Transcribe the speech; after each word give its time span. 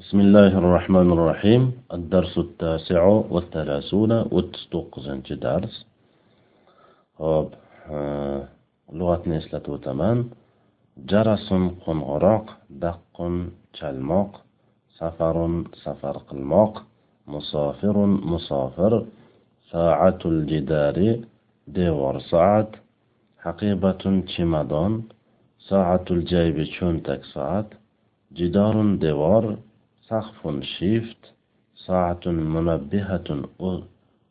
بسم 0.00 0.20
الله 0.20 0.52
الرحمن 0.58 1.08
الرحيم 1.12 1.62
الدرس 1.96 2.38
التاسع 2.38 3.02
والثلاثون 3.34 4.12
وتستوقزن 4.34 5.20
درس. 5.30 5.86
هوب 7.20 7.48
لغة 7.48 7.56
آه، 7.90 8.48
لغتنا 8.92 9.38
إسلاتو 9.38 9.76
تمان 9.76 10.18
جرس 11.10 11.48
قنغراق 11.86 12.46
دق 12.70 13.16
تلمق 13.78 14.30
سفر 14.98 15.36
سفر 15.84 16.16
قلمق 16.28 16.82
مسافر 17.26 17.96
مسافر 18.32 18.92
ساعة 19.72 20.20
الجدار 20.24 20.98
دور 21.68 22.14
ساعة 22.32 22.70
حقيبة 23.44 24.02
چمدان 24.34 24.92
ساعة 25.70 26.04
الجيب 26.10 26.56
چونتك 26.74 27.22
ساعة 27.34 27.68
جدار 28.38 28.74
دوار 29.04 29.56
sahfun 30.10 30.58
shift 30.74 31.22
soatun 31.86 32.36
munabbihatun 32.54 33.40
u 33.68 33.70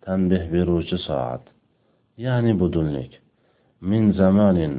tanbeh 0.04 0.44
beruvchi 0.54 0.98
soat. 1.08 1.44
Ya'ni 2.26 2.54
budunlik 2.62 3.14
min 3.90 4.04
zamanin 4.20 4.74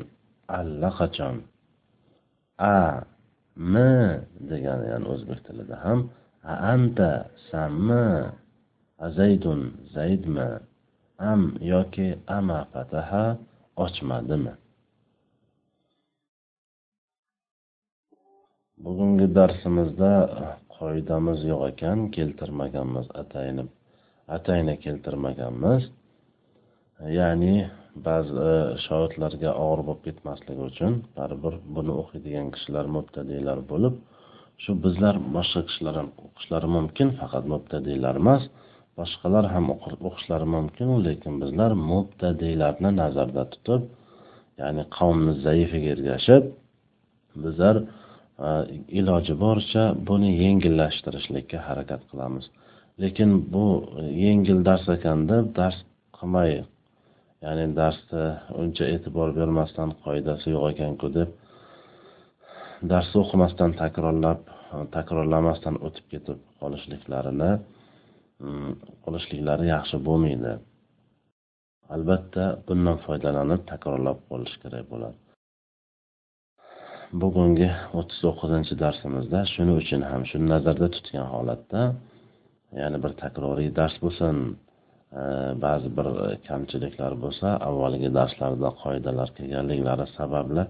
allaqachon. 0.59 1.37
A 2.75 2.77
mi 3.73 3.91
degani 4.48 4.87
ya'ni 4.92 5.06
o'zbek 5.15 5.41
tilida 5.47 5.77
ham. 5.84 6.01
A 6.52 6.55
anta 6.73 7.11
sanmi 7.48 8.06
azaydun 9.06 9.61
zaydmi 9.95 10.48
am 11.30 11.42
yoki 11.73 12.09
ama 12.39 12.59
fataha 12.73 13.25
ochmadimi? 13.84 14.55
Bugungi 18.84 19.27
darsimizda 19.37 20.12
foydamiz 20.80 21.41
yo'q 21.51 21.62
ekan 21.73 21.98
keltirmaganmiz 22.16 23.07
atayni 23.23 23.65
atayni 24.37 24.75
keltirmaganmiz. 24.84 25.83
Ya'ni 27.19 27.55
ba'zi 28.06 28.33
e, 28.34 29.53
og'ir 29.64 29.81
bo'lib 29.89 30.01
ketmasligi 30.06 30.62
uchun 30.70 30.92
baribir 31.17 31.55
buni 31.77 31.92
o'qiydigan 32.01 32.48
kishilar 32.55 32.86
mubtadiylar 32.97 33.58
bo'lib 33.70 33.95
shu 34.62 34.70
bizlar 34.84 35.14
boshqa 35.36 35.61
kishilar 35.69 35.95
ham 36.01 36.08
o'qishlari 36.27 36.69
mumkin 36.77 37.08
faqat 37.20 37.45
mubtadiylar 37.53 38.14
emas 38.23 38.42
boshqalar 38.98 39.45
ham 39.55 39.67
o'qishlari 39.75 40.47
mumkin 40.56 40.89
lekin 41.06 41.34
bizlar 41.42 41.73
mubtadiylarni 41.92 42.91
nazarda 43.03 43.42
tutib 43.53 43.83
ya'ni 44.61 44.83
qavmni 44.97 45.33
zaifiga 45.47 45.89
ergashib 45.97 46.42
bizlar 47.45 47.77
Э, 48.41 48.64
iloji 49.00 49.34
boricha 49.44 49.83
buni 50.08 50.30
yengillashtirishlikka 50.42 51.58
harakat 51.69 52.02
qilamiz. 52.10 52.46
Lekin 53.02 53.30
bu 53.52 53.64
e, 54.00 54.05
yengil 54.24 54.58
dars 54.69 54.86
ekan 54.96 55.27
deb 55.30 55.50
dars 55.58 55.77
qilmay 56.16 56.50
ya'ni 57.44 57.66
darsni 57.80 58.24
uncha 58.62 58.84
e'tibor 58.94 59.28
bermasdan 59.38 59.91
qoidasi 60.05 60.46
yo'q 60.55 60.64
ekanku 60.72 61.12
deb 61.18 61.28
darsni 62.92 63.18
o'qimasdan 63.24 63.77
takrorlab 63.83 64.41
takrorlamasdan 64.96 65.77
o'tib 65.86 66.06
ketib 66.12 66.38
qolishliklarini 66.61 67.50
mm, 68.44 68.70
qolishliklari 69.05 69.64
yaxshi 69.74 69.96
bo'lmaydi. 70.08 70.52
Albatta 71.94 72.44
bundan 72.66 72.96
foydalanib 73.06 73.68
takrorlab 73.72 74.18
qolish 74.30 74.56
kerak 74.62 74.86
bo'ladi. 74.92 75.30
Bugungi 77.12 77.69
o'ttiz 77.98 78.19
to'qqizinchi 78.25 78.75
darsimizda 78.83 79.41
shuning 79.53 79.78
uchun 79.83 80.03
ham 80.11 80.22
shuni 80.30 80.47
nazarda 80.55 80.89
tutgan 80.97 81.27
holatda 81.34 81.83
ya'ni 82.80 82.98
bir 83.05 83.12
takroriy 83.22 83.70
dars 83.78 83.97
bo'lsin 84.05 84.36
e, 85.20 85.22
ba'zi 85.64 85.89
bir 85.97 86.08
kamchiliklar 86.48 87.12
bo'lsa 87.25 87.48
avvalgi 87.69 88.11
darslarda 88.19 88.70
qoidalar 88.83 89.29
kelganliklari 89.39 90.07
sababli 90.18 90.64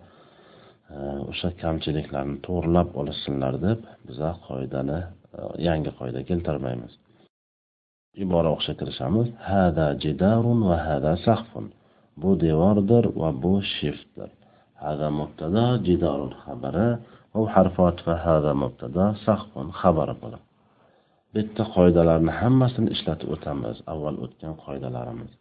e, 0.94 0.98
o'sha 1.30 1.50
kamchiliklarni 1.62 2.36
to'g'irlab 2.46 2.88
olishsinlar 3.00 3.54
deb 3.66 3.80
biza 4.08 4.30
qoidani 4.48 4.98
e, 5.38 5.40
yangi 5.68 5.90
qoida 5.98 6.20
keltirmaymiz. 6.30 6.92
Ibora 8.24 8.48
o'qishga 8.54 8.74
kirishamiz. 8.80 9.28
Hada 9.50 9.86
jidarun 10.04 10.60
va 10.70 10.76
hada 10.88 11.12
sahfun 11.26 11.66
bu 12.22 12.30
devordir 12.46 13.04
va 13.20 13.30
bu 13.44 13.54
shiftdir. 13.76 14.30
هذا 14.80 15.10
مبتدا 15.10 15.76
جدار 15.76 16.24
الخبر 16.24 16.98
أو 17.36 17.48
حرفات 17.48 18.08
هذا 18.08 18.52
مبتدا 18.52 19.14
سقف 19.26 19.58
خبر 19.58 20.12
بلا 20.12 20.38
بيت 21.34 21.62
قاعدة 21.62 22.02
لنا 22.18 22.32
حمسن 22.32 22.88
إشلات 22.88 23.24
أتمز 23.24 23.82
أول 23.88 24.14
أتين 24.24 24.52
قاعدة 24.52 24.88
لرمز 24.88 25.32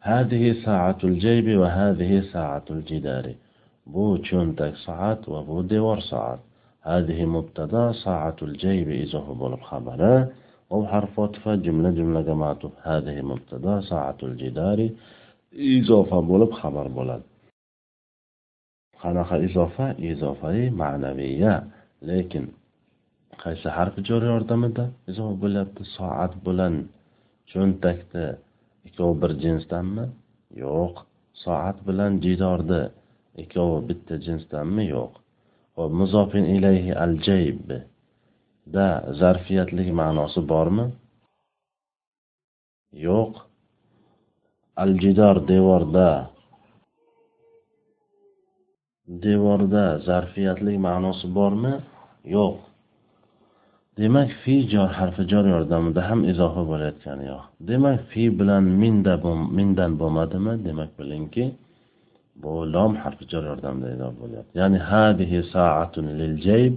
هذه 0.00 0.64
ساعة 0.64 0.98
الجيب 1.04 1.58
وهذه 1.58 2.20
ساعة 2.32 2.64
الجدار 2.70 3.34
بو 3.86 4.16
تشونتك 4.16 4.74
ساعة 4.86 5.20
وبو 5.28 5.60
ديور 5.60 6.00
ساعات 6.00 6.40
هذه 6.82 7.24
مبتدا 7.24 7.92
ساعة 7.92 8.36
الجيب 8.42 8.88
إذا 8.88 9.18
هو 9.18 9.46
الخبر 9.46 10.26
أو 10.72 10.86
حرف 10.86 11.20
فا 11.20 11.54
جملة 11.54 11.90
جملة 11.90 12.20
جماعته 12.20 12.70
هذه 12.82 13.22
مبتدا 13.22 13.80
ساعة 13.80 14.16
الجدار 14.22 14.90
إذا 15.52 15.94
هو 15.94 16.46
خبر 16.46 16.88
بولد 16.88 17.22
qanaqa 19.02 19.36
izofa? 19.46 19.86
Izofai 20.10 20.62
ma'naviya 20.80 21.54
lekin 22.08 22.44
qaysi 23.42 23.68
harfi 23.76 24.00
jor 24.08 24.22
yordamida 24.32 24.84
izof 25.10 25.32
bo'lyapti? 25.42 25.82
Soat 25.96 26.32
bilan 26.46 26.74
cho'ntakda 27.52 28.24
ikkovi 28.88 29.14
bir 29.22 29.32
jinsdanmi? 29.44 30.04
Yo'q. 30.64 30.94
Soat 31.44 31.78
bilan 31.88 32.12
jidorda 32.24 32.80
ikkovi 33.42 33.78
bitta 33.88 34.14
jinsdanmi? 34.26 34.82
Yo'q. 34.94 35.12
Hop 35.76 35.90
muzofin 36.00 36.44
ilayhi 36.56 36.92
al 37.04 37.14
jayb 37.26 37.68
da 38.74 38.88
zarfiyatlik 39.20 39.88
ma'nosi 40.00 40.40
bormi? 40.52 40.86
Yo'q. 43.06 43.32
Al 44.82 44.92
jidor 45.02 45.36
devorda 45.52 46.08
devorda 49.10 49.86
zarfiyatlik 50.08 50.76
ma'nosi 50.88 51.26
bormi 51.38 51.74
yo'q 52.36 52.56
demak 53.98 54.30
fi 54.42 54.54
jor 54.72 54.90
harfi 54.98 55.22
jor 55.32 55.44
yordamida 55.54 56.00
ham 56.08 56.20
izofa 56.32 56.62
bo'layotgani 56.70 57.24
yo'q 57.32 57.44
demak 57.70 57.98
fi 58.10 58.22
bilan 58.38 58.64
minda 58.82 59.14
mindan 59.58 59.92
bo'lmadimi 60.00 60.54
demak 60.66 60.90
bilingki 60.98 61.44
bu 62.42 62.52
lom 62.74 62.92
harfi 63.02 63.24
jor 63.32 63.44
yordamida 63.50 63.88
izofa 63.96 64.16
bo'lyapti 64.22 64.52
ya'ni 64.60 64.78
hadihi 64.90 65.38
saatun 65.54 66.06
lil 66.20 66.34
jayb 66.46 66.74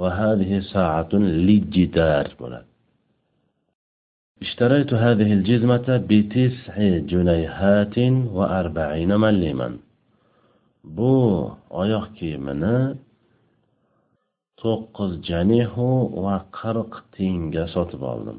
va 0.00 0.08
hadihi 0.20 0.56
saatun 0.74 1.22
lijidar 1.46 2.26
bo'ladi 2.40 2.68
اشتريت 4.44 4.90
هذه 5.04 5.30
الجزمة 5.38 5.88
بتسع 6.10 6.76
جنيهات 7.12 7.96
وأربعين 8.36 9.10
مليما 9.24 9.68
bu 10.86 11.12
oyoq 11.85 12.05
kiyimini 12.17 12.77
to'qqiz 14.61 15.11
janihu 15.29 15.89
va 16.25 16.35
qirq 16.59 16.91
tiyinga 17.15 17.65
sotib 17.75 18.01
oldim 18.13 18.37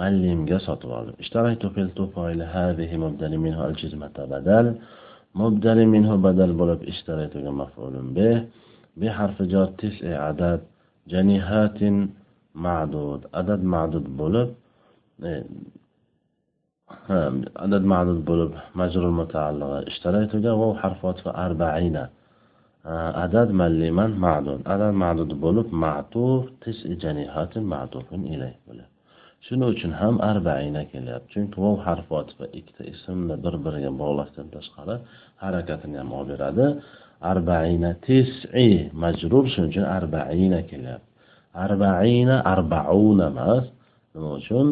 mallimga 0.00 0.58
sotib 0.68 0.90
oldim 0.98 1.14
اشتريت 1.22 1.62
في 1.74 1.80
الطفيل 1.86 2.40
هذه 2.56 2.90
مبدل 3.04 3.32
منه 3.44 3.58
الجزمة 3.68 4.16
بدل 4.34 4.66
مبدل 5.42 5.78
منه 5.94 6.10
بدل 6.26 6.50
bo'lib 6.60 6.80
اشتريتga 6.92 7.50
مفعول 7.62 7.94
به 8.16 8.34
بحرف 9.00 9.42
جر 9.52 9.68
تسع 9.80 10.08
عدد 10.26 10.60
جنيهات 11.12 11.80
معدود 12.66 13.20
عدد 13.38 13.60
معدود 13.74 14.06
bo'lib 14.20 14.48
عدد 17.62 17.82
معدود 17.92 18.20
bo'lib 18.28 18.52
majrur 18.80 19.12
mutaallig'i 19.20 19.78
ishtaraytuga 19.90 20.52
vov 20.60 20.72
harfi 20.82 21.04
otfa 21.12 21.30
arba'ina 21.46 22.04
عدد 23.22 23.48
مليman 23.60 24.12
ma'dud 24.24 24.60
adad 24.74 24.94
ma'dud 25.02 25.30
bo'lib 25.44 25.68
ma'tuf 25.84 26.42
tis'i 26.62 26.94
janihatin 27.02 27.64
ma'tufun 27.74 28.20
ilayh 28.34 28.54
bo'ladi 28.66 28.92
shuning 29.46 29.68
uchun 29.74 29.92
ham 30.00 30.14
arbaina 30.30 30.82
kelyapti 30.92 31.28
chunki 31.34 31.56
vov 31.64 31.76
harfi 31.86 32.12
otifa 32.20 32.44
ikkita 32.58 32.82
ismni 32.92 33.34
bir 33.44 33.54
biriga 33.64 33.90
bog'lashdan 34.02 34.46
tashqari 34.54 34.96
harakatini 35.42 35.96
ham 36.02 36.10
olib 36.18 36.28
beradi 36.32 36.66
arbaina 37.32 37.90
tis'i 38.06 38.68
majrur 39.02 39.44
shuning 39.52 39.70
uchun 39.72 39.86
arbaina 39.98 40.60
kelyapti 40.70 41.08
arbaina 41.64 42.36
arbauna 42.54 43.26
emas 43.32 43.64
nima 44.12 44.30
uchun 44.40 44.66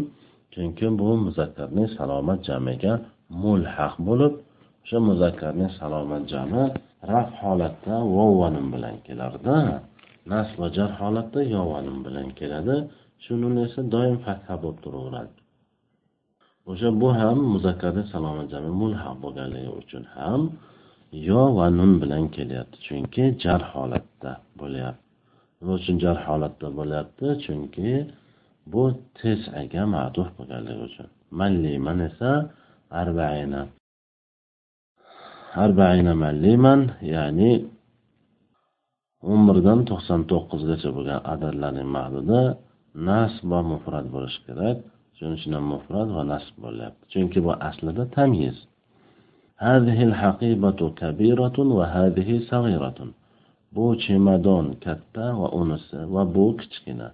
chunki 0.55 0.87
bu 1.00 1.09
muzakkarning 1.27 1.88
salomat 1.99 2.41
jamiga 2.49 2.93
mulhaq 3.43 3.94
bo'lib 4.09 4.35
o'sha 4.83 4.99
muzakkarning 5.09 5.71
salomat 5.81 6.23
jami 6.33 6.65
raf 7.12 7.30
holatda 7.42 7.95
vovvanim 8.15 8.68
bilan 8.74 8.95
kelarda 9.06 9.57
nasb 10.31 10.56
va 10.62 10.68
jar 10.77 10.92
holatda 11.00 11.39
yo 11.53 11.62
bilan 12.07 12.27
keladi. 12.39 12.77
Shu 13.24 13.33
nun 13.42 13.56
esa 13.65 13.81
doim 13.94 14.18
fatha 14.25 14.53
bo'lib 14.63 14.80
turaveradi. 14.86 15.33
O'sha 16.71 16.89
bu 17.01 17.07
ham 17.19 17.38
muzakkarda 17.53 18.03
saloma 18.13 18.44
jami 18.53 18.71
mulhaq 18.81 19.15
bo'lganligi 19.24 19.71
uchun 19.81 20.03
ham 20.15 20.42
yo 21.30 21.42
va 21.57 21.65
nun 21.77 21.92
bilan 22.01 22.24
kelyapti. 22.36 22.77
Chunki 22.88 23.24
jar 23.44 23.62
holatda 23.74 24.31
bo'lyapti. 24.59 25.06
Nima 25.59 25.74
uchun 25.80 25.95
jar 26.03 26.18
holatda 26.25 26.68
bo'lyapti? 26.80 27.25
Chunki 27.44 27.89
bu 28.71 28.83
tesaga 29.18 29.83
matuf 29.95 30.30
bo'lganligi 30.38 30.81
uchun. 30.89 31.07
Malliman 31.39 32.00
esa 32.09 32.31
arbaina. 33.01 33.62
arbaina 35.63 36.13
malliman 36.24 36.81
ya'ni 37.13 37.51
o'n 39.31 39.42
birdan 39.48 39.80
to'qson 39.89 40.21
to'qqizgacha 40.31 40.89
bo'lgan 40.95 41.19
adadlarning 41.33 41.89
ma'nida 41.98 42.42
nasb 43.07 43.44
va 43.51 43.59
mufrat 43.71 44.06
bo'lishi 44.15 44.39
kerak. 44.48 44.77
Shuning 45.18 45.36
uchun 45.39 45.53
ham 45.57 45.65
mufrat 45.74 46.07
va 46.18 46.24
nasb 46.33 46.56
bo'lyapti. 46.63 47.03
Chunki 47.13 47.39
bu 47.45 47.51
aslida 47.69 48.03
tamyiz. 48.18 48.57
Bu 53.75 53.86
chemadon 54.03 54.65
katta 54.86 55.25
va 55.39 55.48
unisi 55.62 56.00
va 56.13 56.24
bu 56.36 56.45
kichkina. 56.59 57.07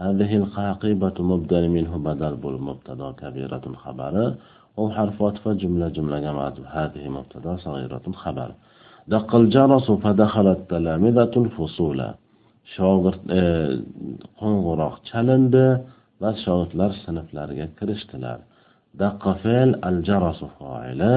Hadihil 0.00 0.46
haqibatu 0.54 1.20
mubdal 1.32 1.66
minhu 1.76 1.96
badal 2.06 2.34
bo'lib 2.44 2.62
mubtado 2.70 3.06
kabiratun 3.22 3.74
xabari 3.82 4.26
أو 4.77 4.91
حرف 4.91 5.23
عطف 5.23 5.47
جملة 5.47 5.87
جملة 5.87 6.19
جماعة 6.19 6.57
هذه 6.77 7.03
مبتدا 7.09 7.57
صغيرة 7.57 8.01
خبر 8.23 8.49
دق 9.07 9.35
الجرس 9.35 9.87
فدخل 9.91 10.47
التلامذة 10.47 11.31
الفصول 11.43 11.99
shogird 12.75 13.21
qo'ng'iroq 14.39 14.95
chalindi 15.09 15.65
va 16.21 16.29
shogirdlar 16.43 16.91
sinflariga 17.03 17.67
kirishdilar 17.79 18.39
daqqa 19.01 19.31
fe'l 19.43 19.69
al 19.89 19.97
jarasu 20.07 20.47
foili 20.57 21.15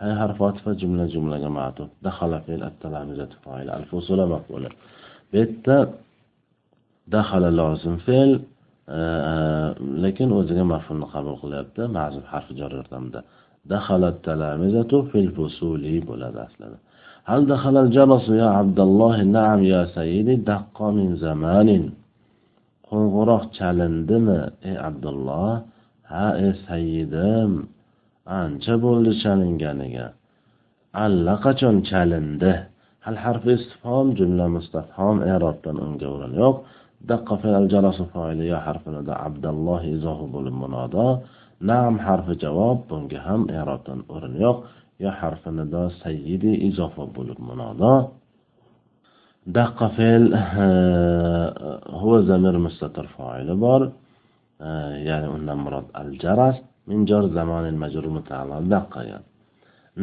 hay 0.00 0.12
harfi 0.20 0.42
atfa 0.50 0.70
jumla 0.80 1.04
jumlaga 1.14 1.48
ma'tuf 1.58 1.88
dakhala 2.06 2.38
fe'l 2.46 2.60
at 2.68 2.74
talamizatu 2.82 3.36
foili 3.44 3.70
al 3.78 3.84
fusula 3.90 4.24
maf'ula 4.34 4.70
bu 5.30 5.34
yerda 5.40 5.78
dakhala 7.14 7.50
lozim 7.60 7.96
fe'l 8.06 8.30
Э, 8.87 8.93
э, 8.93 10.01
lekin 10.03 10.29
o'ziga 10.39 10.63
mafhumni 10.73 11.07
qabul 11.13 11.35
qilyapti 11.41 11.81
mazub 11.97 12.25
harfi 12.31 12.53
jor 12.59 12.71
yordamida 12.77 13.21
dahalat 13.71 14.17
talamizatu 14.27 14.97
fil 15.11 15.29
fusuli 15.35 15.95
bo'ladi 16.09 16.39
aslida. 16.47 16.77
Hal 17.29 17.41
dahalal 17.51 17.89
jalasu 17.97 18.31
ya 18.41 18.49
abdulloh 18.61 19.15
naam 19.37 19.59
ya 19.73 19.81
sayyidi 19.95 20.33
daqqa 20.51 20.87
min 20.97 21.09
zamanin. 21.23 21.83
Qo'ng'iroq 22.87 23.43
chalindimi 23.57 24.39
ey 24.69 24.75
abdulloh? 24.89 25.51
Ha 26.11 26.27
ey 26.43 26.51
sayyidim 26.67 27.51
ancha 28.39 28.75
bo'ldi 28.83 29.11
chalinganiga. 29.23 30.07
Allaqachon 31.05 31.75
chalindi. 31.89 32.53
Hal 33.05 33.17
harfi 33.23 33.51
istifhom 33.57 34.07
jumla 34.17 34.45
mustafhom 34.55 35.17
erobdan 35.33 35.77
unga 35.85 36.07
o'rin 36.15 36.33
yo'q. 36.43 36.55
Daqqa 37.09 37.33
fe'l 37.41 37.65
jarasu 37.73 38.03
foili 38.13 38.45
yo 38.51 38.57
harfinida 38.65 39.13
abdalloh 39.27 39.81
izohi 39.95 40.25
bo'lib 40.35 40.55
munodo 40.63 41.05
nam 41.69 41.93
harfi 42.05 42.33
javob 42.43 42.77
bunga 42.89 43.19
ham 43.27 43.41
erobdan 43.59 43.99
o'rin 44.13 44.35
yo'q 44.43 44.57
yo 45.03 45.11
harfinida 45.19 45.81
sayyidi 46.01 46.51
izofa 46.67 47.03
bo'lib 47.15 47.39
munodo 47.49 47.93
daqqa 49.57 49.87
fe'l 49.97 50.25
huva 51.99 52.19
zamir 52.29 52.55
mustatir 52.65 53.05
foili 53.15 53.53
bor 53.65 53.81
ya'ni 55.07 55.27
undan 55.35 55.57
murod 55.65 55.87
al 56.01 56.09
jaras 56.23 56.57
min 56.89 56.99
jar 57.09 57.23
zamanin 57.37 57.75
majrur 57.83 58.07
mutaallim 58.17 58.65
daqqaga 58.75 59.17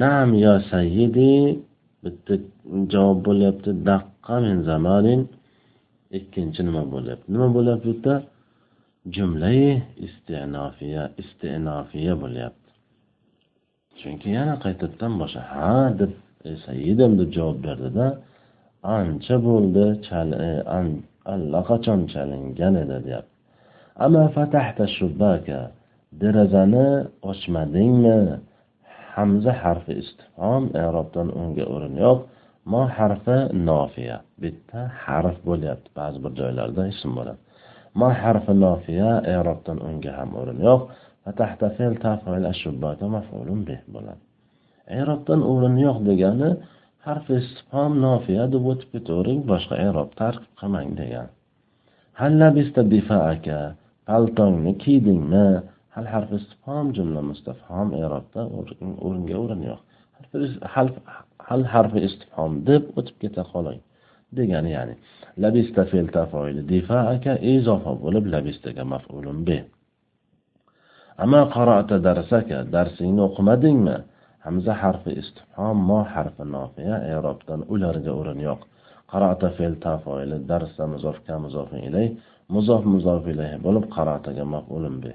nam 0.02 0.28
yo 0.44 0.54
sayyidi 0.72 1.32
bitta 2.04 2.34
javob 2.92 3.18
bo'lyapti 3.26 3.70
daqqa 3.90 4.34
min 4.46 4.56
zamanin 4.70 5.20
ikkinchi 6.18 6.60
nima 6.68 6.82
bo'lyapti? 6.94 7.26
Nima 7.34 7.48
bo'lyapti 7.56 7.86
bu 7.88 7.94
yerda 7.94 8.14
jumlai 9.16 9.82
istinofiya 10.06 11.02
istinofiya 11.22 12.14
bo'lyapti. 12.22 12.70
Chunki 14.00 14.28
yana 14.38 14.54
qaytadan 14.64 15.12
boshqa 15.20 15.42
ha 15.52 15.72
deb 16.00 16.12
e, 16.48 16.50
sayyidim 16.66 17.12
deb 17.20 17.30
javob 17.36 17.58
berdida 17.66 18.06
ancha 18.96 19.36
bo'ldi 19.48 19.86
e, 20.46 20.50
allaqachon 21.34 22.00
chalingan 22.12 22.74
edi 22.82 22.96
deyapti. 23.06 23.34
Ama 24.04 24.22
fatahta 24.36 24.84
shubbaka 24.96 25.60
derazani 26.20 26.88
ochmadingmi? 27.30 28.18
Hamza 29.14 29.52
harfi 29.62 29.92
istifhom 30.02 30.64
erobdan 30.84 31.28
unga 31.40 31.64
o'rin 31.74 31.94
yo'q. 32.04 32.18
Mo 32.72 32.82
harfi 32.98 33.38
nofiya. 33.68 34.16
Bitta 34.42 34.80
harf 35.04 35.36
bo'lyapti. 35.48 35.88
Ba'zi 35.98 36.18
bir 36.24 36.32
joylarda 36.40 36.82
ism 36.92 37.10
bo'ladi. 37.18 37.40
Mo 38.00 38.08
harfi 38.22 38.54
nofiya 38.66 39.10
erobdan 39.36 39.78
unga 39.88 40.12
ham 40.18 40.30
o'rin 40.40 40.58
yo'q. 40.68 40.80
Maf'ulun 43.16 43.60
bo'ladi. 43.94 44.22
Erobdan 45.00 45.40
o'rin 45.52 45.76
yo'q 45.86 45.98
degani 46.10 46.50
harfi 47.06 47.32
istifhom 47.42 47.92
nofiya 48.06 48.44
deb 48.54 48.64
o'tib 48.72 48.88
ketavering 48.94 49.40
boshqa 49.50 49.74
erob 49.88 50.10
tarkib 50.20 50.52
qilmang 50.60 50.90
degan 51.00 51.28
hallabista 52.20 52.80
bifaaka 52.92 53.58
paltongni 54.08 54.72
kiydingmi? 54.84 55.48
Hal 55.94 56.06
harfi 56.14 56.34
istifhom 56.40 56.86
jumla 56.96 57.20
mustafhom 57.30 57.88
erobda 58.04 58.40
o'ringa 59.06 59.36
o'rin 59.42 59.62
yo'q. 59.70 59.80
Hal 61.48 61.62
harfi 61.74 62.00
istifhom 62.08 62.52
deb 62.68 62.82
o'tib 62.98 63.16
keta 63.22 63.42
qoling. 63.52 63.80
Degani 64.36 64.70
ya'ni 64.76 64.94
labista 65.42 65.82
fe'l 65.90 66.08
tafoili 66.16 66.62
difaaka 66.74 67.32
izofa 67.54 67.92
bo'lib 68.04 68.24
labistaga 68.34 68.84
maf'ulun 68.94 69.38
bi 69.48 69.58
ama 71.24 71.40
qara'ta 71.56 71.96
darsaka 72.08 72.58
darsingni 72.74 73.22
o'qimadingmi? 73.28 73.96
Hamza 74.46 74.72
harfi 74.82 75.12
istifhom 75.20 75.76
mo 75.88 76.00
harfi 76.14 76.44
nofiya 76.56 76.96
erobdan 77.14 77.60
ularga 77.74 78.12
o'rin 78.20 78.40
yo'q. 78.48 78.60
Qara'ta 79.12 79.48
fe'l 79.56 79.74
tafoili 79.86 80.36
darsa 80.50 80.82
muzof 80.92 81.16
ka 81.26 81.34
muzof 81.44 81.70
ilay 81.88 82.08
muzof 82.54 82.82
muzof 82.94 83.22
ilayhi 83.32 83.58
bo'lib 83.66 83.84
qara'taga 83.96 84.44
maf'ulun 84.54 84.96
bi 85.04 85.10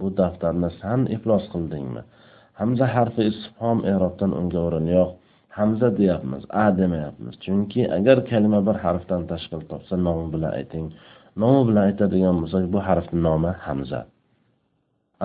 bu 0.00 0.06
daftarni 0.20 0.70
san 0.80 1.00
iflos 1.16 1.44
qildingmi? 1.52 2.02
Hamza 2.60 2.86
harfi 2.94 3.22
istifhom 3.30 3.78
erobdan 3.92 4.32
unga 4.40 4.60
o'rin 4.66 4.86
yo'q 4.96 5.10
hamza 5.58 5.88
deyapmiz 5.98 6.42
a 6.62 6.66
demayapmiz. 6.78 7.34
Chunki 7.44 7.82
agar 7.98 8.18
kalima 8.30 8.60
bir 8.68 8.76
harfdan 8.84 9.22
tashkil 9.30 9.62
topsa 9.70 9.94
nomi 10.06 10.26
bilan 10.34 10.52
ayting. 10.58 10.86
Nomi 11.42 11.62
bilan 11.68 11.82
aytadigan 11.90 12.36
bo'lsak 12.42 12.64
bu 12.74 12.78
harfni 12.88 13.18
nomi 13.28 13.52
hamza. 13.66 14.00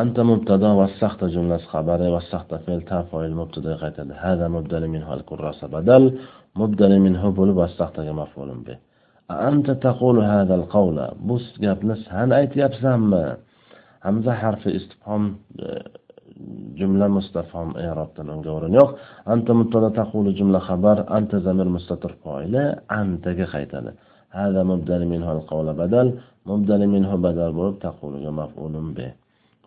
Anta 0.01 0.21
mubtado 0.31 0.69
vassahta 0.81 1.25
jumlasi 1.35 1.65
xabari 1.73 2.07
vassahta 2.15 2.55
fe'l 2.65 2.81
ta 2.89 2.99
foil 3.09 3.33
mubtada 3.41 3.73
qaytadi. 3.83 4.13
Hada 4.23 4.45
mubdali 4.55 4.87
minhu 4.95 5.09
al 5.15 5.23
kurrasa 5.29 5.65
badal 5.75 6.03
mubdali 6.59 6.97
minhu 7.05 7.27
bo'lib 7.39 7.55
vassahtaga 7.63 8.13
maf'ulun 8.21 8.61
bih 8.67 8.77
أنت 9.30 9.70
تقول 9.70 10.18
هذا 10.24 10.54
القول 10.54 11.08
بس 11.26 11.44
gapni 11.64 11.94
san 12.06 12.30
aytyapsanmi 12.30 13.24
hamza 14.06 14.32
harfi 14.42 14.70
istifhom 14.78 15.22
جملة 16.78 17.08
مستفهم 17.08 17.76
إعرابتن 17.76 18.26
unga 18.34 18.50
o'rin 18.56 18.74
yo'q 18.80 18.90
anta 19.32 19.52
mubtada 19.60 19.90
taqulu 20.00 20.30
jumla 20.38 20.60
xabar 20.68 20.98
anta 21.16 21.36
zamir 21.46 21.68
mustatir 21.76 22.12
foili 22.22 22.64
antaga 23.00 23.46
qaytadi 23.54 23.90
هذا 24.30 24.62
مبدل 24.62 25.06
منه 25.12 25.32
القول 25.32 25.66
بدل 25.82 26.06
مبدل 26.46 26.86
منه 26.94 27.10
بدل 27.26 27.50
bo'lib 27.58 27.76
taquluga 27.86 28.30
maf'ulun 28.40 28.86
به 28.96 29.10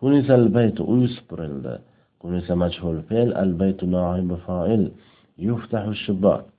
كنس 0.02 0.30
البيت 0.32 0.78
uy 0.82 1.04
supurildi 1.16 1.76
كنس 2.22 2.52
مجهول 2.52 3.02
فعل 3.10 3.30
البيت 3.44 3.84
نائب 3.84 4.30
فاعل 4.48 4.92
يفتح 5.40 5.82
الشباك 5.96 6.42
deraza 6.42 6.53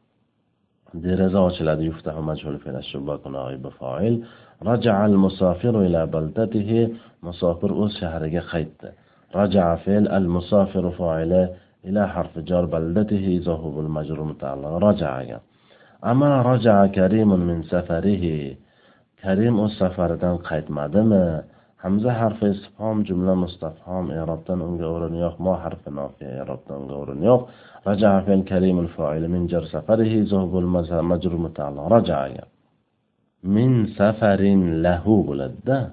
درزة 1.04 1.46
وشلاد 1.46 1.82
يفتح 1.82 2.16
مجهول 2.18 2.58
في 2.58 2.70
الشباك 2.70 3.28
نائب 3.28 3.70
فاعل. 3.70 4.24
رجع 4.64 5.06
المسافر 5.06 5.82
إلى 5.82 6.06
بلدته. 6.06 6.90
مسافر 7.24 7.86
أس 7.86 7.92
شهرك 7.92 8.40
خيط 8.40 8.80
رجع 9.36 9.76
فعل 9.76 10.08
المسافر 10.08 10.90
فاعل 10.90 11.50
إلى 11.86 12.08
حرف 12.08 12.40
جر 12.40 12.66
بلدته. 12.66 13.40
ظهور 13.44 13.84
المجرور 13.84 14.24
متعلق 14.24 14.74
رجع. 14.88 15.38
أما 16.06 16.42
رجع 16.42 16.86
كريم 16.86 17.30
من 17.48 17.64
سفره. 17.64 18.56
كريم 19.24 19.60
أس 19.60 19.72
سفرdan 19.80 20.38
qaytmadimi 20.50 21.55
hamza 21.85 22.11
harfi 22.21 22.47
istifhom 22.55 22.97
jumla 23.09 23.35
mustafhom 23.43 24.05
i'robdan 24.19 24.61
unga 24.69 24.87
o'rin 24.95 25.15
yo'q 25.25 25.37
mo 25.47 25.55
harfi 25.65 25.91
nofiya 25.99 26.33
i'robdan 26.43 26.77
unga 26.83 26.97
o'rin 27.03 27.23
yo'q 27.31 27.43
رجع 27.87 28.21
فعل 28.21 28.41
كريم 28.53 28.79
الفاعل 28.79 29.29
من 29.29 29.47
جر 29.47 29.65
سفره 29.65 30.13
زهب 30.31 30.55
مجرور 31.13 31.41
متعلق 31.47 31.87
رجع 31.97 32.21
من 33.45 33.87
سفر 33.87 34.41
له 34.87 35.05
بلد 35.29 35.91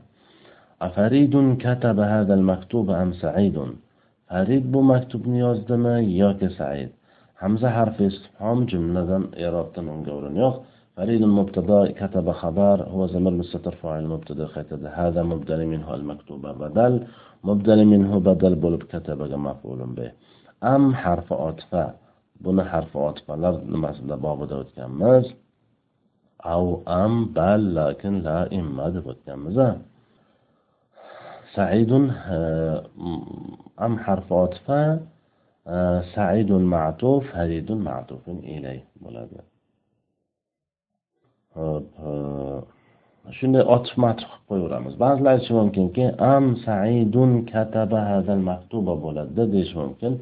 أفريد 0.82 1.58
كتب 1.64 2.00
هذا 2.00 2.34
المكتوب 2.34 2.90
أم 2.92 3.14
سعيد 3.14 3.58
فريد 4.30 4.72
بو 4.72 4.82
مكتوب 4.82 5.24
يازدمي 5.28 6.18
ياك 6.20 6.42
سعيد 6.60 6.90
همزة 7.42 7.70
حرف 7.70 8.02
استفهام 8.02 8.66
جملة 8.66 9.10
إعرابتن 9.44 9.86
unga 9.94 10.12
o'rin 10.18 10.36
yo'q 10.44 10.56
أريد 10.99 11.23
المبتدا 11.23 11.93
كتب 11.93 12.33
خبر 12.33 12.83
هو 12.83 13.07
زمر 13.07 13.31
مستتر 13.31 13.75
فاعل 13.75 14.07
مبتدا 14.07 14.47
خيتد 14.47 14.87
هذا 14.87 15.23
مبدل 15.23 15.67
منه 15.67 15.95
المكتوب 15.95 16.47
بدل 16.47 17.07
مبدل 17.45 17.85
منه 17.85 18.21
بدل 18.21 18.55
بولب 18.55 18.83
كتب 18.83 19.23
مفعول 19.23 19.79
به. 19.87 20.13
أم 20.63 20.95
حرف 20.95 21.33
عطفة؟ 21.33 21.95
بنا 22.41 22.65
حرف 22.65 22.97
عطفة. 22.97 23.37
لر 23.37 23.61
نمسل 23.65 24.17
باب 24.17 24.49
دوت 24.49 24.67
كمز. 24.77 25.35
أو 26.45 26.83
أم 26.89 27.25
بل 27.25 27.75
لكن 27.75 28.19
لا 28.23 28.55
اما 28.55 28.89
دوت 28.89 29.19
كمز. 29.27 29.59
سعيد 31.55 31.93
آه، 31.93 32.85
أم 33.81 33.99
حرف 33.99 34.33
عطفة؟ 34.33 35.01
آه، 35.67 36.03
سعيد 36.15 36.53
معطوف 36.53 37.37
هريد 37.37 37.73
معطوف 37.73 38.29
إليه. 38.29 38.85
ملابس 39.03 39.52
hop 41.57 41.85
shunday 43.39 43.65
ochiq 43.77 43.97
matuf 44.05 44.31
qilib 44.31 44.45
qo'yaveramiz. 44.51 44.95
Ba'zilar 45.03 45.31
aytishi 45.35 45.55
mumkinki 45.61 46.05
am 46.35 46.45
saidun 46.67 47.33
kataba 47.53 48.01
hadal 48.11 48.43
maktuba 48.51 48.95
bo'ladida 49.05 49.45
deyishi 49.55 49.77
mumkin. 49.83 50.13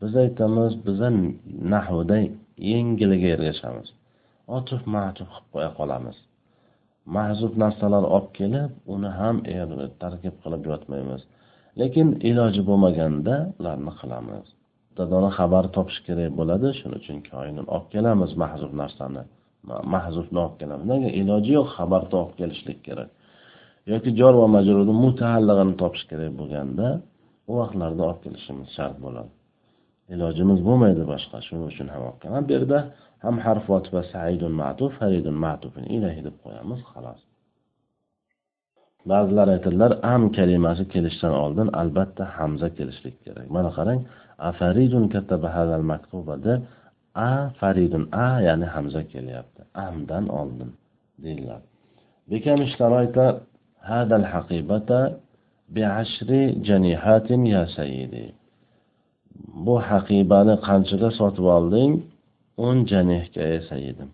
Biz 0.00 0.12
aytamiz 0.24 0.72
biza 0.86 1.08
nahvda 1.74 2.18
yengiliga 2.70 3.28
ergashamiz. 3.36 3.88
Otif 4.56 4.80
matuf 4.96 5.28
qilib 5.34 5.48
qo'ya 5.54 5.70
qolamiz. 5.78 6.16
Mahzub 7.16 7.52
narsalar 7.62 8.04
olib 8.16 8.30
kelib 8.38 8.70
uni 8.94 9.10
ham 9.18 9.36
er 9.56 9.68
tarkib 10.02 10.34
qilib 10.42 10.62
yotmaymiz. 10.70 11.22
Lekin 11.80 12.08
iloji 12.30 12.62
bo'lmaganda 12.68 13.34
ularni 13.58 13.92
qilamiz. 14.00 14.46
Dadoni 14.98 15.30
xabar 15.38 15.64
topish 15.76 16.00
kerak 16.06 16.30
bo'ladi 16.38 16.68
shuning 16.78 16.98
uchun 17.00 17.18
koinni 17.30 17.62
olib 17.74 17.86
kelamiz 17.94 18.30
mahzub 18.42 18.72
narsani. 18.82 19.22
Mahzufni 19.94 20.38
olib 20.44 20.56
kelamiz 20.60 20.86
nega 20.92 21.10
iloji 21.20 21.52
yo'q 21.58 21.68
xabarni 21.76 22.14
olib 22.22 22.34
kelishlik 22.40 22.80
kerak. 22.88 23.10
Yoki 23.92 24.10
jor 24.20 24.34
va 24.42 24.46
majrurni 24.56 24.94
mutaallig'ini 25.04 25.74
topish 25.82 26.04
kerak 26.10 26.32
bo'lganda 26.40 26.86
u 27.50 27.52
vaqtlarda 27.60 28.02
olib 28.08 28.20
kelishimiz 28.24 28.68
shart 28.76 28.96
bo'ladi. 29.04 29.30
Ilojimiz 30.14 30.60
bo'lmaydi 30.68 31.02
boshqa 31.12 31.36
shuning 31.46 31.66
uchun 31.72 31.88
ham 31.92 32.02
olib 32.08 32.18
kelaman 32.22 32.44
bu 32.48 32.52
yerda 32.56 32.78
ham 33.24 33.36
harf 33.46 33.64
va 33.94 34.02
saidun 34.14 34.52
matuf 34.62 34.90
faridun 35.00 35.36
matufin 35.46 35.84
ilahi 35.96 36.20
deb 36.26 36.36
qo'yamiz 36.44 36.80
xolos 36.92 37.20
ba'zilar 39.10 39.46
aytadilar 39.54 39.92
am 40.14 40.22
kalimasi 40.38 40.84
kelishdan 40.94 41.34
oldin 41.44 41.68
albatta 41.80 42.24
hamza 42.36 42.68
kelishlik 42.78 43.16
kerak. 43.24 43.46
Mana 43.56 43.70
qarang 43.78 44.00
afaridun 44.50 45.04
kattaba 45.14 45.48
hadal 45.56 45.84
maktubada 45.92 46.52
a 47.14 47.50
faridun 47.60 48.04
a 48.26 48.40
ya'ni 48.46 48.66
hamza 48.74 49.02
kelyapti. 49.12 49.60
Amdan 49.86 50.24
oldin 50.40 50.70
deyiladi. 51.24 51.66
Bekam 52.30 52.58
ishtaroyta 52.66 53.26
hadal 53.90 54.26
haqibata 54.32 55.00
bi'ashri 55.74 56.42
janihatin 56.68 57.42
ya 57.54 57.62
sayyidi. 57.76 58.24
Bu 59.64 59.74
haqibani 59.88 60.54
qanchaga 60.68 61.10
sotib 61.18 61.46
olding? 61.56 61.92
O'n 62.66 62.78
janihga 62.90 63.42
ey 63.52 63.60
sayyidim. 63.70 64.10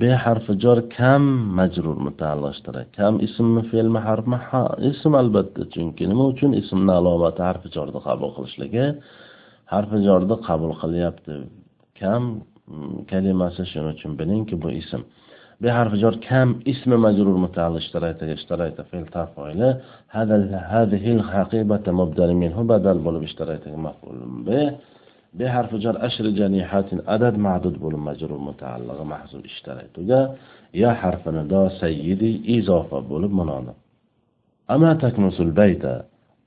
Be 0.00 0.10
harfi 0.24 0.52
jor 0.62 0.78
kam 0.96 1.22
majrur 1.58 1.98
mutaalliqdir. 2.06 2.76
Kam 2.96 3.14
ismmi 3.26 3.62
fe'lmi 3.70 4.00
harfmi? 4.06 4.38
Ha 4.48 4.62
ism 4.90 5.12
albatta 5.22 5.62
chunki 5.74 6.04
nima 6.10 6.24
uchun 6.32 6.50
ismni 6.60 6.92
alomati 7.00 7.40
harfi 7.48 7.68
jorni 7.76 8.00
qabul 8.06 8.30
qilishligi 8.36 8.86
harfi 9.72 9.98
jorni 10.06 10.36
qabul 10.46 10.72
qilyapti. 10.82 11.34
Kam 12.00 12.22
mm, 12.68 12.96
kalimasi 13.10 13.62
shuning 13.72 13.94
uchun 13.96 14.12
bilingki 14.20 14.54
bu 14.62 14.68
ism. 14.80 15.00
Bu 15.62 15.68
harfi 15.78 15.96
jor 16.02 16.14
kam 16.28 16.48
ismi 16.72 16.96
majrur 17.06 17.36
mutaalli 17.44 17.78
ishtarayta 17.84 18.24
ishtarayta 18.38 18.82
fe'l 18.90 19.06
tafoili 19.16 19.68
hadhihi 20.72 21.10
al-haqibata 21.18 21.90
mubdal 22.00 22.32
minhu 22.42 22.62
badal 22.72 22.98
bo'lib 23.06 23.22
ishtarayta 23.28 23.68
maf'ul. 23.86 24.16
Bi 24.48 24.60
bi 25.38 25.44
harfi 25.54 25.76
jor 25.84 25.96
ashr 26.06 26.26
janihatin 26.40 26.98
adad 27.14 27.34
ma'dud 27.46 27.76
bo'lib 27.84 28.02
majrur 28.08 28.40
mutaallig'i 28.48 29.04
mahzuf 29.14 29.42
ishtaraytuga 29.50 30.20
ya 30.82 30.90
harfini 31.02 31.42
do 31.52 31.62
sayyidi 31.80 32.30
izofa 32.56 32.98
bo'lib 33.10 33.32
munona 33.40 33.72
ama 34.74 34.90
taknusul 35.04 35.50
bayta 35.60 35.92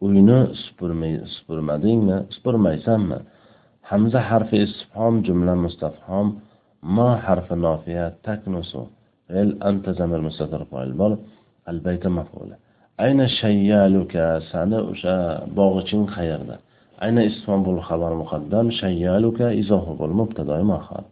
uyni 0.06 0.40
supurmadingmi? 0.64 2.18
Supurmaysanmi? 2.36 3.20
Hamza 3.90 4.20
harfi 4.30 4.58
istifhom 4.66 5.14
jumla 5.26 5.54
mustafhom 5.66 6.28
ma 6.96 7.10
harfi 7.26 7.56
nofiya 7.66 8.06
taknusu. 8.26 8.82
El 9.40 9.50
anta 9.70 9.92
zamir 10.00 10.22
mustatir 10.28 10.62
qoyil 10.72 10.94
bo'lib 11.02 11.20
albayta 11.70 12.10
maf'uli 12.20 12.56
ayna 13.04 13.26
shayyaluka 13.40 14.26
sani 14.52 14.80
o'sha 14.92 15.16
bog'iching 15.58 16.06
qayerda? 16.16 16.56
Ayna 17.06 17.22
istifhom 17.30 17.62
bo'l 17.68 17.80
xabar 17.90 18.12
muqaddam 18.22 18.66
shayyaluka 18.82 19.48
izohi 19.62 19.94
bo'l 20.00 20.14
mubtadoi 20.20 20.64
muaxar 20.72 21.04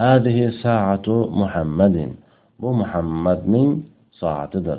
hadihi 0.00 0.44
saatu 0.62 1.14
muhammadin. 1.40 2.10
Bu 2.60 2.68
muhammadning 2.80 3.70
soatidir. 4.20 4.78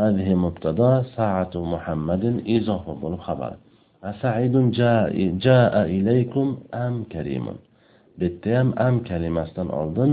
هذه 0.00 0.28
مبتدا 0.34 1.02
ساعة 1.16 1.54
محمد 1.54 2.24
إضافة 2.54 2.92
بول 3.00 3.14
خبر 3.26 3.52
أسعيد 4.04 4.54
جاء, 4.70 5.12
جاء 5.46 5.74
إليكم 5.96 6.46
أم 6.74 6.94
كريم 7.12 7.46
bitta 8.20 8.50
ham 8.56 8.68
am 8.86 9.04
kalimasidan 9.08 9.68
oldin 9.80 10.12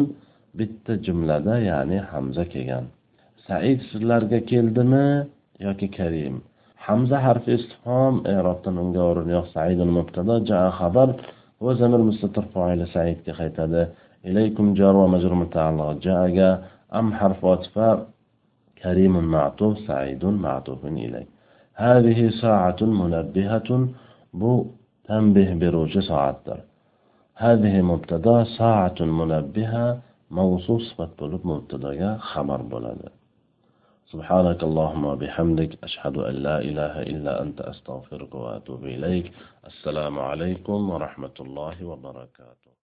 bitta 0.59 0.93
jumlada 1.05 1.55
ya'ni 1.69 1.97
hamza 2.11 2.43
kelgan 2.53 2.85
said 3.47 3.79
sizlarga 3.89 4.39
keldimi 4.51 5.07
yoki 5.65 5.87
karim 5.97 6.35
hamza 6.87 7.17
harfi 7.25 7.51
istifhom 7.57 8.15
erobdan 8.37 8.75
unga 8.83 9.01
o'rin 9.09 9.29
yo'q 9.35 9.47
saidun 9.55 9.89
mubtado 9.97 10.35
jaa 10.49 10.67
xabar 10.79 11.09
va 11.63 11.71
zamir 11.81 12.01
mustatir 12.09 12.45
foili 12.53 12.85
saidga 12.95 13.33
qaytadi 13.39 13.81
ilaykum 14.29 14.67
jar 14.79 14.93
va 15.01 15.07
majrur 15.13 15.35
mutaalliq 15.43 15.89
jaaga 16.07 16.49
am 16.99 17.07
harf 17.19 17.39
otfa 17.53 17.87
كريم 18.82 19.14
معطوف 19.24 19.78
سعيد 19.78 20.24
معطوف 20.24 20.86
إليه 20.86 21.26
هذه 21.74 22.30
ساعة 22.30 22.76
منبهة 22.80 23.88
بو 24.34 24.66
تنبه 25.08 25.54
بروج 25.54 25.98
ساعة 25.98 26.44
هذه 27.36 27.82
مبتدا 27.82 28.44
ساعة 28.44 28.98
منبهة 29.00 30.00
موصوف 30.30 30.80
صفة 30.82 31.40
مبتدا 31.44 32.16
خبر 32.20 32.62
بولد 32.62 33.08
سبحانك 34.12 34.62
اللهم 34.62 35.04
وبحمدك 35.04 35.84
أشهد 35.84 36.16
أن 36.16 36.34
لا 36.34 36.58
إله 36.60 37.02
إلا 37.02 37.42
أنت 37.42 37.60
أستغفرك 37.60 38.34
وأتوب 38.34 38.84
إليك. 38.84 39.32
السلام 39.66 40.18
عليكم 40.18 40.90
ورحمة 40.90 41.36
الله 41.40 41.84
وبركاته. 41.84 42.67